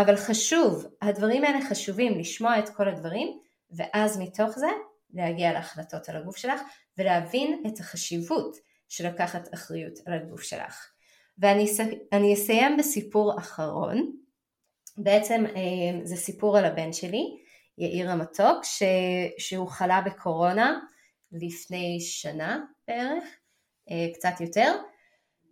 אבל 0.00 0.16
חשוב, 0.16 0.86
הדברים 1.02 1.44
האלה 1.44 1.58
חשובים, 1.68 2.18
לשמוע 2.18 2.58
את 2.58 2.68
כל 2.68 2.88
הדברים, 2.88 3.38
ואז 3.70 4.18
מתוך 4.18 4.58
זה 4.58 4.70
להגיע 5.10 5.52
להחלטות 5.52 6.08
על 6.08 6.16
הגוף 6.16 6.36
שלך, 6.36 6.60
ולהבין 6.98 7.62
את 7.66 7.80
החשיבות 7.80 8.56
של 8.88 9.06
לקחת 9.06 9.54
אחריות 9.54 9.98
על 10.06 10.12
הגוף 10.12 10.42
שלך. 10.42 10.90
ואני 11.38 12.34
אסיים 12.34 12.76
בסיפור 12.76 13.38
אחרון, 13.38 14.12
בעצם 14.96 15.44
אה, 15.46 16.00
זה 16.04 16.16
סיפור 16.16 16.58
על 16.58 16.64
הבן 16.64 16.92
שלי, 16.92 17.24
יאיר 17.78 18.10
המתוק, 18.10 18.64
ש... 18.64 18.82
שהוא 19.38 19.68
חלה 19.68 20.00
בקורונה 20.00 20.80
לפני 21.32 22.00
שנה 22.00 22.60
בערך, 22.88 23.24
אה, 23.90 24.06
קצת 24.14 24.40
יותר, 24.40 24.74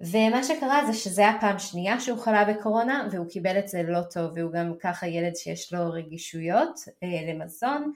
ומה 0.01 0.45
שקרה 0.45 0.87
זה 0.87 0.99
שזה 0.99 1.29
הפעם 1.29 1.59
שנייה 1.59 2.01
שהוא 2.01 2.19
חלה 2.19 2.45
בקורונה 2.45 3.09
והוא 3.13 3.29
קיבל 3.29 3.59
את 3.59 3.69
זה 3.69 3.83
לא 3.83 4.01
טוב 4.03 4.33
והוא 4.35 4.53
גם 4.53 4.73
ככה 4.81 5.07
ילד 5.07 5.37
שיש 5.37 5.73
לו 5.73 5.93
רגישויות 5.93 6.81
אה, 7.03 7.33
למזון 7.33 7.93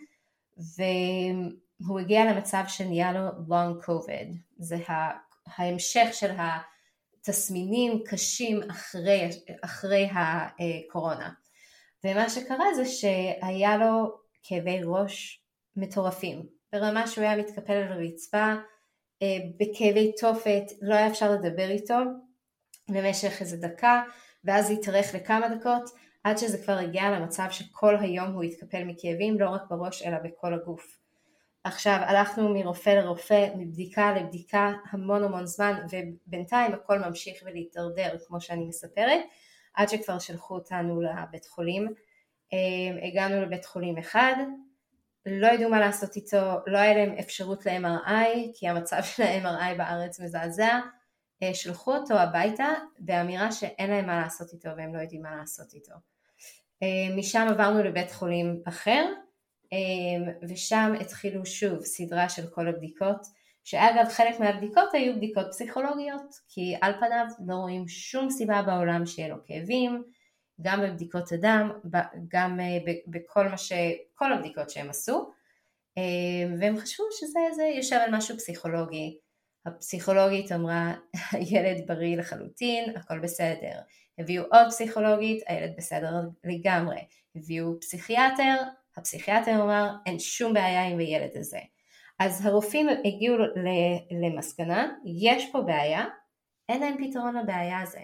והוא 1.80 2.00
הגיע 2.00 2.24
למצב 2.24 2.64
שנהיה 2.68 3.12
לו 3.12 3.28
long 3.28 3.86
covid. 3.86 4.36
זה 4.58 4.76
ההמשך 5.46 6.08
של 6.12 6.30
התסמינים 7.18 8.02
קשים 8.06 8.60
אחרי, 8.70 9.28
אחרי 9.64 10.08
הקורונה. 10.12 11.30
ומה 12.04 12.30
שקרה 12.30 12.74
זה 12.76 12.86
שהיה 12.86 13.76
לו 13.76 14.16
כאבי 14.42 14.80
ראש 14.84 15.42
מטורפים. 15.76 16.46
ברמה 16.72 17.06
שהוא 17.06 17.24
היה 17.24 17.36
מתקפל 17.36 17.72
על 17.72 17.92
הרצפה 17.92 18.54
בכאבי 19.56 20.12
תופת, 20.20 20.62
לא 20.82 20.94
היה 20.94 21.06
אפשר 21.06 21.32
לדבר 21.32 21.70
איתו 21.70 21.94
למשך 22.88 23.40
איזה 23.40 23.56
דקה, 23.56 24.02
ואז 24.44 24.70
התארך 24.70 25.14
לכמה 25.14 25.48
דקות, 25.48 25.90
עד 26.24 26.38
שזה 26.38 26.58
כבר 26.58 26.78
הגיע 26.78 27.10
למצב 27.10 27.46
שכל 27.50 27.96
היום 28.00 28.32
הוא 28.32 28.42
התקפל 28.42 28.84
מכאבים, 28.84 29.40
לא 29.40 29.50
רק 29.50 29.62
בראש 29.70 30.02
אלא 30.02 30.16
בכל 30.24 30.54
הגוף. 30.54 30.98
עכשיו 31.64 31.98
הלכנו 32.06 32.54
מרופא 32.54 32.90
לרופא, 32.90 33.48
מבדיקה 33.56 34.14
לבדיקה 34.14 34.72
המון 34.90 35.24
המון 35.24 35.46
זמן 35.46 35.74
ובינתיים 35.90 36.74
הכל 36.74 36.98
ממשיך 36.98 37.42
ולהתדרדר 37.46 38.16
כמו 38.26 38.40
שאני 38.40 38.64
מספרת 38.64 39.20
עד 39.74 39.88
שכבר 39.88 40.18
שלחו 40.18 40.54
אותנו 40.54 41.00
לבית 41.00 41.46
חולים. 41.46 41.88
אה, 42.52 43.08
הגענו 43.08 43.42
לבית 43.42 43.64
חולים 43.64 43.98
אחד, 43.98 44.34
לא 45.26 45.46
ידעו 45.46 45.70
מה 45.70 45.80
לעשות 45.80 46.16
איתו, 46.16 46.56
לא 46.66 46.78
היה 46.78 46.94
להם 46.94 47.18
אפשרות 47.18 47.66
ל-MRI, 47.66 48.50
כי 48.54 48.68
המצב 48.68 49.02
של 49.02 49.22
ה-MRI 49.22 49.78
בארץ 49.78 50.20
מזעזע, 50.20 50.80
אה, 51.42 51.54
שלחו 51.54 51.96
אותו 51.96 52.14
הביתה 52.14 52.68
באמירה 52.98 53.52
שאין 53.52 53.90
להם 53.90 54.06
מה 54.06 54.20
לעשות 54.20 54.52
איתו 54.52 54.68
והם 54.76 54.94
לא 54.94 55.00
יודעים 55.00 55.22
מה 55.22 55.36
לעשות 55.36 55.74
איתו. 55.74 55.92
אה, 56.82 57.16
משם 57.16 57.46
עברנו 57.50 57.82
לבית 57.82 58.12
חולים 58.12 58.62
אחר, 58.68 59.06
אה, 59.72 60.32
ושם 60.48 60.92
התחילו 61.00 61.46
שוב 61.46 61.84
סדרה 61.84 62.28
של 62.28 62.46
כל 62.46 62.68
הבדיקות, 62.68 63.26
שאגב 63.64 64.08
חלק 64.08 64.40
מהבדיקות 64.40 64.94
היו 64.94 65.16
בדיקות 65.16 65.46
פסיכולוגיות, 65.50 66.34
כי 66.48 66.74
על 66.80 66.92
פניו 67.00 67.26
לא 67.46 67.54
רואים 67.54 67.88
שום 67.88 68.30
סיבה 68.30 68.62
בעולם 68.62 69.06
שיהיה 69.06 69.28
לו 69.28 69.36
כאבים, 69.46 70.02
גם 70.62 70.80
בבדיקות 70.82 71.32
הדם, 71.32 71.70
גם 72.28 72.60
אה, 72.60 72.92
בכל 73.06 73.48
מה 73.48 73.58
ש... 73.58 73.72
כל 74.14 74.32
הבדיקות 74.32 74.70
שהם 74.70 74.90
עשו, 74.90 75.30
אה, 75.98 76.02
והם 76.60 76.78
חשבו 76.78 77.04
שזה 77.10 77.62
יושב 77.76 77.96
על 77.96 78.16
משהו 78.16 78.36
פסיכולוגי. 78.36 79.18
הפסיכולוגית 79.66 80.52
אמרה, 80.52 80.94
הילד 81.32 81.86
בריא 81.86 82.16
לחלוטין, 82.16 82.96
הכל 82.96 83.18
בסדר. 83.18 83.80
הביאו 84.18 84.44
עוד 84.44 84.66
פסיכולוגית, 84.68 85.42
הילד 85.46 85.72
בסדר 85.76 86.10
לגמרי. 86.44 87.00
הביאו 87.36 87.80
פסיכיאטר, 87.80 88.54
הפסיכיאטר 88.96 89.62
אמר, 89.62 89.90
אין 90.06 90.18
שום 90.18 90.54
בעיה 90.54 90.86
עם 90.86 90.98
הילד 90.98 91.36
הזה. 91.36 91.58
אז 92.18 92.46
הרופאים 92.46 92.88
הגיעו 93.04 93.36
למסקנה, 94.22 94.92
יש 95.04 95.50
פה 95.52 95.60
בעיה, 95.60 96.04
אין 96.68 96.80
להם 96.80 97.08
פתרון 97.08 97.36
לבעיה 97.36 97.80
הזה. 97.80 98.00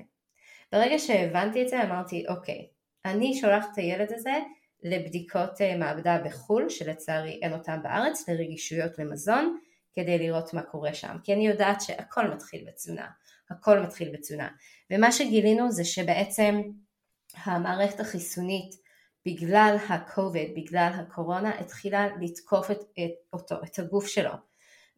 ברגע 0.72 0.98
שהבנתי 0.98 1.62
את 1.62 1.68
זה 1.68 1.83
אמרתי 1.83 2.24
אוקיי, 2.28 2.68
אני 3.04 3.35
שולחת 3.35 3.68
את 3.72 3.78
הילד 3.78 4.12
הזה 4.12 4.35
לבדיקות 4.83 5.61
אה, 5.61 5.76
מעבדה 5.76 6.18
בחו"ל 6.24 6.68
שלצערי 6.68 7.40
אין 7.42 7.52
אותן 7.52 7.83
בארץ, 7.83 8.28
לרגישויות 8.28 8.98
למזון 8.98 9.59
כדי 9.92 10.18
לראות 10.18 10.54
מה 10.54 10.62
קורה 10.62 10.94
שם, 10.94 11.16
כי 11.24 11.35
אני 11.35 11.46
יודעת 11.46 11.81
שהכל 11.81 12.28
מתחיל 12.28 12.64
בתזונה, 12.68 13.07
הכל 13.50 13.81
מתחיל 13.81 14.12
בתזונה. 14.12 14.48
ומה 14.90 15.12
שגילינו 15.12 15.72
זה 15.72 15.85
שבעצם 15.85 16.62
המערכת 17.35 18.00
החיסונית 18.00 18.74
בגלל 19.26 19.76
ה-COVID, 19.88 20.57
בגלל 20.57 20.90
הקורונה, 20.94 21.59
התחילה 21.59 22.07
לתקוף 22.20 22.70
את, 22.70 22.81
את 22.81 23.11
אותו, 23.33 23.54
את 23.64 23.78
הגוף 23.78 24.07
שלו. 24.07 24.33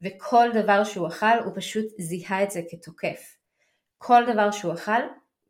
וכל 0.02 0.48
דבר 0.54 0.84
שהוא 0.84 1.08
אכל 1.08 1.38
הוא 1.44 1.52
פשוט 1.56 1.84
זיהה 1.98 2.42
את 2.42 2.50
זה 2.50 2.62
כתוקף. 2.70 3.36
כל 3.98 4.22
דבר 4.32 4.50
שהוא 4.50 4.72
אכל 4.72 5.00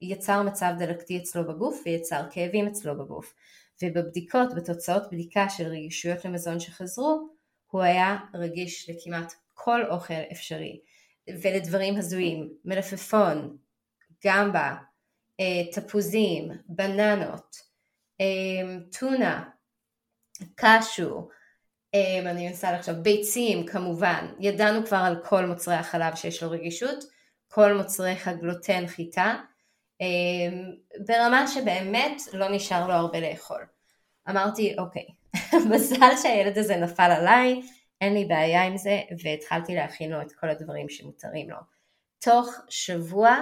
יצר 0.03 0.43
מצב 0.43 0.73
דלקתי 0.79 1.19
אצלו 1.19 1.49
בגוף 1.49 1.83
ויצר 1.87 2.23
כאבים 2.31 2.67
אצלו 2.67 2.99
בגוף. 2.99 3.35
ובבדיקות, 3.83 4.55
בתוצאות 4.55 5.03
בדיקה 5.13 5.49
של 5.49 5.65
רגישויות 5.65 6.25
למזון 6.25 6.61
שחזרו, 6.61 7.29
הוא 7.71 7.83
היה 7.83 8.17
רגיש 8.35 8.91
לכמעט 8.91 9.33
כל 9.55 9.81
אוכל 9.91 10.15
אפשרי. 10.33 10.81
ולדברים 11.43 11.97
הזויים, 11.97 12.49
מלפפון, 12.65 13.57
גמבה, 14.25 14.75
אה, 15.41 15.73
תפוזים, 15.73 16.51
בננות, 16.69 17.57
אה, 18.21 18.77
טונה, 18.99 19.49
קשו, 20.55 21.29
אה, 21.95 22.31
אני 22.31 22.49
מנסה 22.49 22.73
לחשוב, 22.73 22.95
ביצים 22.95 23.67
כמובן, 23.67 24.27
ידענו 24.41 24.87
כבר 24.87 24.97
על 24.97 25.17
כל 25.25 25.47
מוצרי 25.47 25.75
החלב 25.75 26.15
שיש 26.15 26.43
לו 26.43 26.51
רגישות, 26.51 27.05
כל 27.49 27.73
מוצרי 27.73 28.15
הגלוטן 28.27 28.87
חיטה, 28.87 29.35
ברמה 31.07 31.47
שבאמת 31.47 32.23
לא 32.33 32.49
נשאר 32.49 32.87
לו 32.87 32.93
הרבה 32.93 33.21
לאכול. 33.21 33.67
אמרתי 34.31 34.75
אוקיי, 34.79 35.07
מזל 35.71 36.17
שהילד 36.23 36.59
הזה 36.59 36.77
נפל 36.77 37.11
עליי, 37.11 37.63
אין 38.01 38.15
לי 38.15 38.25
בעיה 38.25 38.63
עם 38.63 38.77
זה, 38.77 39.01
והתחלתי 39.25 39.75
להכין 39.75 40.11
לו 40.11 40.23
את 40.23 40.33
כל 40.33 40.49
הדברים 40.49 40.89
שמותרים 40.89 41.51
לו. 41.51 41.57
תוך 42.19 42.55
שבוע 42.69 43.37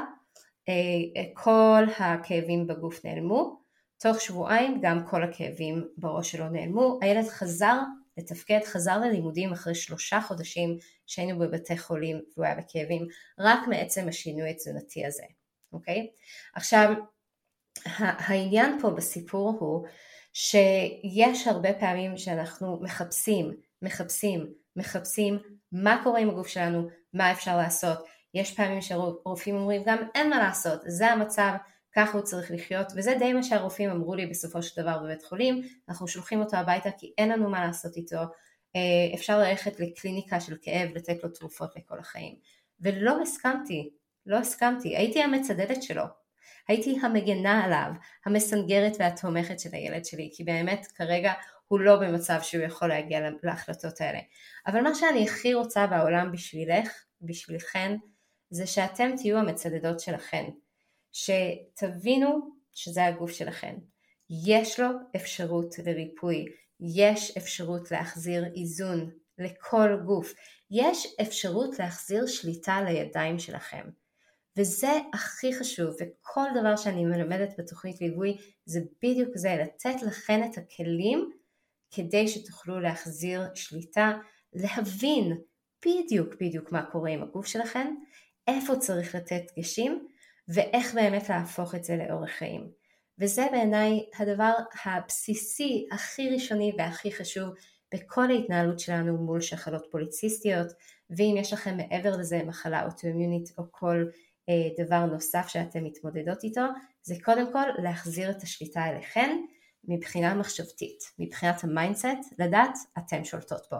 אה, 0.68 1.22
כל 1.34 1.84
הכאבים 1.98 2.66
בגוף 2.66 3.04
נעלמו, 3.04 3.60
תוך 4.00 4.20
שבועיים 4.20 4.80
גם 4.82 5.06
כל 5.06 5.22
הכאבים 5.22 5.88
בראש 5.96 6.32
שלו 6.32 6.48
נעלמו, 6.48 6.98
הילד 7.02 7.28
חזר 7.28 7.76
לתפקד, 8.16 8.60
חזר 8.64 8.98
ללימודים 8.98 9.52
אחרי 9.52 9.74
שלושה 9.74 10.20
חודשים 10.20 10.78
שהיינו 11.06 11.38
בבתי 11.38 11.78
חולים 11.78 12.20
והוא 12.36 12.46
היה 12.46 12.54
בכאבים, 12.54 13.06
רק 13.38 13.68
מעצם 13.68 14.08
השינוי 14.08 14.50
התזונתי 14.50 15.06
הזה. 15.06 15.22
אוקיי? 15.72 16.10
עכשיו, 16.54 16.94
העניין 17.98 18.78
פה 18.80 18.90
בסיפור 18.90 19.56
הוא 19.60 19.86
שיש 20.32 21.46
הרבה 21.46 21.72
פעמים 21.72 22.16
שאנחנו 22.16 22.80
מחפשים, 22.82 23.52
מחפשים, 23.82 24.46
מחפשים 24.76 25.38
מה 25.72 26.00
קורה 26.04 26.20
עם 26.20 26.30
הגוף 26.30 26.48
שלנו, 26.48 26.88
מה 27.12 27.32
אפשר 27.32 27.56
לעשות. 27.56 27.98
יש 28.34 28.54
פעמים 28.54 28.82
שרופאים 28.82 29.56
אומרים 29.56 29.82
גם 29.86 29.98
אין 30.14 30.30
מה 30.30 30.38
לעשות, 30.38 30.80
זה 30.86 31.06
המצב, 31.06 31.52
ככה 31.96 32.18
הוא 32.18 32.22
צריך 32.22 32.50
לחיות, 32.50 32.86
וזה 32.96 33.14
די 33.18 33.32
מה 33.32 33.42
שהרופאים 33.42 33.90
אמרו 33.90 34.14
לי 34.14 34.26
בסופו 34.26 34.62
של 34.62 34.82
דבר 34.82 34.98
בבית 34.98 35.24
חולים, 35.24 35.62
אנחנו 35.88 36.08
שולחים 36.08 36.40
אותו 36.40 36.56
הביתה 36.56 36.90
כי 36.98 37.12
אין 37.18 37.28
לנו 37.28 37.50
מה 37.50 37.66
לעשות 37.66 37.96
איתו, 37.96 38.16
אה, 38.76 39.14
אפשר 39.14 39.38
ללכת 39.38 39.80
לקליניקה 39.80 40.40
של 40.40 40.56
כאב, 40.62 40.88
לתת 40.94 41.24
לו 41.24 41.28
תרופות 41.28 41.76
לכל 41.76 41.98
החיים. 41.98 42.34
ולא 42.80 43.22
הסכמתי, 43.22 43.90
לא 44.28 44.36
הסכמתי, 44.36 44.96
הייתי 44.96 45.22
המצדדת 45.22 45.82
שלו. 45.82 46.02
הייתי 46.68 46.98
המגנה 47.02 47.64
עליו, 47.64 47.90
המסנגרת 48.26 48.96
והתומכת 48.98 49.60
של 49.60 49.68
הילד 49.72 50.04
שלי, 50.04 50.30
כי 50.32 50.44
באמת 50.44 50.86
כרגע 50.86 51.32
הוא 51.68 51.80
לא 51.80 51.96
במצב 51.96 52.38
שהוא 52.42 52.64
יכול 52.64 52.88
להגיע 52.88 53.20
להחלטות 53.42 54.00
האלה. 54.00 54.18
אבל 54.66 54.80
מה 54.80 54.94
שאני 54.94 55.24
הכי 55.24 55.54
רוצה 55.54 55.86
בעולם 55.86 56.32
בשבילך, 56.32 57.04
בשבילכן, 57.22 57.96
זה 58.50 58.66
שאתם 58.66 59.10
תהיו 59.16 59.38
המצדדות 59.38 60.00
שלכן. 60.00 60.44
שתבינו 61.12 62.50
שזה 62.74 63.06
הגוף 63.06 63.30
שלכן. 63.30 63.74
יש 64.44 64.80
לו 64.80 64.88
אפשרות 65.16 65.78
לריפוי, 65.78 66.44
יש 66.80 67.36
אפשרות 67.36 67.90
להחזיר 67.90 68.44
איזון 68.56 69.10
לכל 69.38 69.96
גוף, 70.06 70.34
יש 70.70 71.06
אפשרות 71.20 71.78
להחזיר 71.78 72.26
שליטה 72.26 72.80
לידיים 72.82 73.38
שלכם. 73.38 73.84
וזה 74.58 74.92
הכי 75.14 75.54
חשוב, 75.54 75.94
וכל 76.00 76.46
דבר 76.60 76.76
שאני 76.76 77.04
מלמדת 77.04 77.54
בתוכנית 77.58 78.00
ליווי 78.00 78.36
זה 78.64 78.80
בדיוק 79.02 79.30
זה, 79.34 79.56
לתת 79.62 80.02
לכן 80.02 80.50
את 80.50 80.58
הכלים 80.58 81.30
כדי 81.90 82.28
שתוכלו 82.28 82.80
להחזיר 82.80 83.42
שליטה, 83.54 84.12
להבין 84.52 85.38
בדיוק 85.86 86.34
בדיוק 86.40 86.72
מה 86.72 86.82
קורה 86.82 87.10
עם 87.10 87.22
הגוף 87.22 87.46
שלכם, 87.46 87.94
איפה 88.46 88.76
צריך 88.76 89.14
לתת 89.14 89.42
דגשים, 89.56 90.06
ואיך 90.48 90.94
באמת 90.94 91.28
להפוך 91.28 91.74
את 91.74 91.84
זה 91.84 91.96
לאורך 91.96 92.30
חיים. 92.30 92.70
וזה 93.18 93.46
בעיניי 93.50 94.06
הדבר 94.18 94.52
הבסיסי, 94.84 95.86
הכי 95.92 96.30
ראשוני 96.30 96.72
והכי 96.78 97.12
חשוב 97.12 97.48
בכל 97.94 98.30
ההתנהלות 98.30 98.78
שלנו 98.78 99.16
מול 99.16 99.40
שחלות 99.40 99.86
פוליציסטיות 99.90 100.66
ואם 101.10 101.34
יש 101.38 101.52
לכם 101.52 101.76
מעבר 101.76 102.16
לזה 102.16 102.42
מחלה 102.46 102.84
אוטואימיונית 102.84 103.52
או 103.58 103.64
כל 103.70 104.04
דבר 104.78 105.04
נוסף 105.04 105.48
שאתם 105.48 105.84
מתמודדות 105.84 106.44
איתו, 106.44 106.64
זה 107.02 107.14
קודם 107.24 107.52
כל 107.52 107.64
להחזיר 107.82 108.30
את 108.30 108.42
השליטה 108.42 108.86
אליכן 108.86 109.36
מבחינה 109.84 110.34
מחשבתית, 110.34 110.98
מבחינת 111.18 111.64
ה 111.64 111.72
mindset, 111.72 112.34
לדעת 112.38 112.78
אתם 112.98 113.24
שולטות 113.24 113.66
בו. 113.70 113.76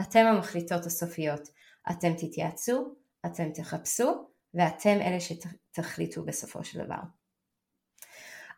אתם 0.00 0.26
המחליטות 0.26 0.86
הסופיות, 0.86 1.48
אתם 1.90 2.12
תתייעצו, 2.12 2.94
אתם 3.26 3.52
תחפשו, 3.52 4.28
ואתם 4.54 4.98
אלה 5.00 5.18
שתחליטו 5.20 6.24
בסופו 6.24 6.64
של 6.64 6.84
דבר. 6.84 7.00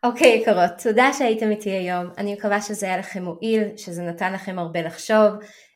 אוקיי 0.03 0.37
אוקיי, 0.37 0.41
יקרות, 0.41 0.71
תודה 0.83 1.13
שהייתם 1.13 1.51
איתי 1.51 1.69
היום, 1.69 2.05
אני 2.17 2.33
מקווה 2.33 2.61
שזה 2.61 2.85
היה 2.85 2.97
לכם 2.97 3.23
מועיל, 3.23 3.77
שזה 3.77 4.03
נתן 4.03 4.33
לכם 4.33 4.59
הרבה 4.59 4.81
לחשוב, 4.81 5.33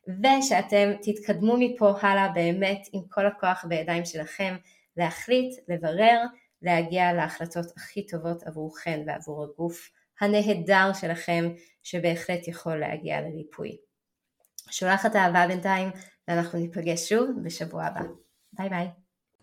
ושאתם 0.08 0.92
תתקדמו 1.02 1.58
מפה 1.60 1.94
הלאה 2.02 2.30
באמת 2.30 2.88
עם 2.94 3.02
כל 3.10 3.28
הכוח 3.28 3.66
בידיים 3.68 4.06
שלכם 4.06 4.56
להחליט, 4.98 5.60
לברר, 5.68 6.22
להגיע 6.62 7.14
להחלטות 7.14 7.66
הכי 7.78 8.08
טובות 8.08 8.44
עבורכן 8.44 9.04
ועבור 9.08 9.44
הגוף 9.44 9.90
הנהדר 10.22 10.94
שלכם 10.94 11.46
שבהחלט 11.84 12.48
יכול 12.48 12.76
להגיע 12.76 13.22
לריפוי. 13.22 13.78
שולחת 14.72 15.16
אהבה 15.16 15.48
בינתיים 15.48 15.90
ואנחנו 16.28 16.60
ניפגש 16.60 17.10
שוב 17.10 17.30
בשבוע 17.44 17.84
הבא. 17.84 18.02
ביי 18.54 18.70
ביי. 18.70 18.88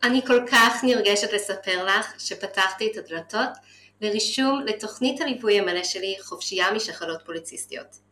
אני 0.03 0.23
כל 0.27 0.47
כך 0.53 0.85
נרגשת 0.85 1.33
לספר 1.33 1.85
לך 1.85 2.21
שפתחתי 2.21 2.93
את 2.93 2.97
הדלתות 2.97 3.51
לרישום 4.01 4.61
לתוכנית 4.67 5.21
הריפוי 5.21 5.59
המלא 5.59 5.85
שלי 5.85 6.17
חופשייה 6.23 6.73
משחלות 6.73 7.23
פוליציסטיות. 7.27 8.12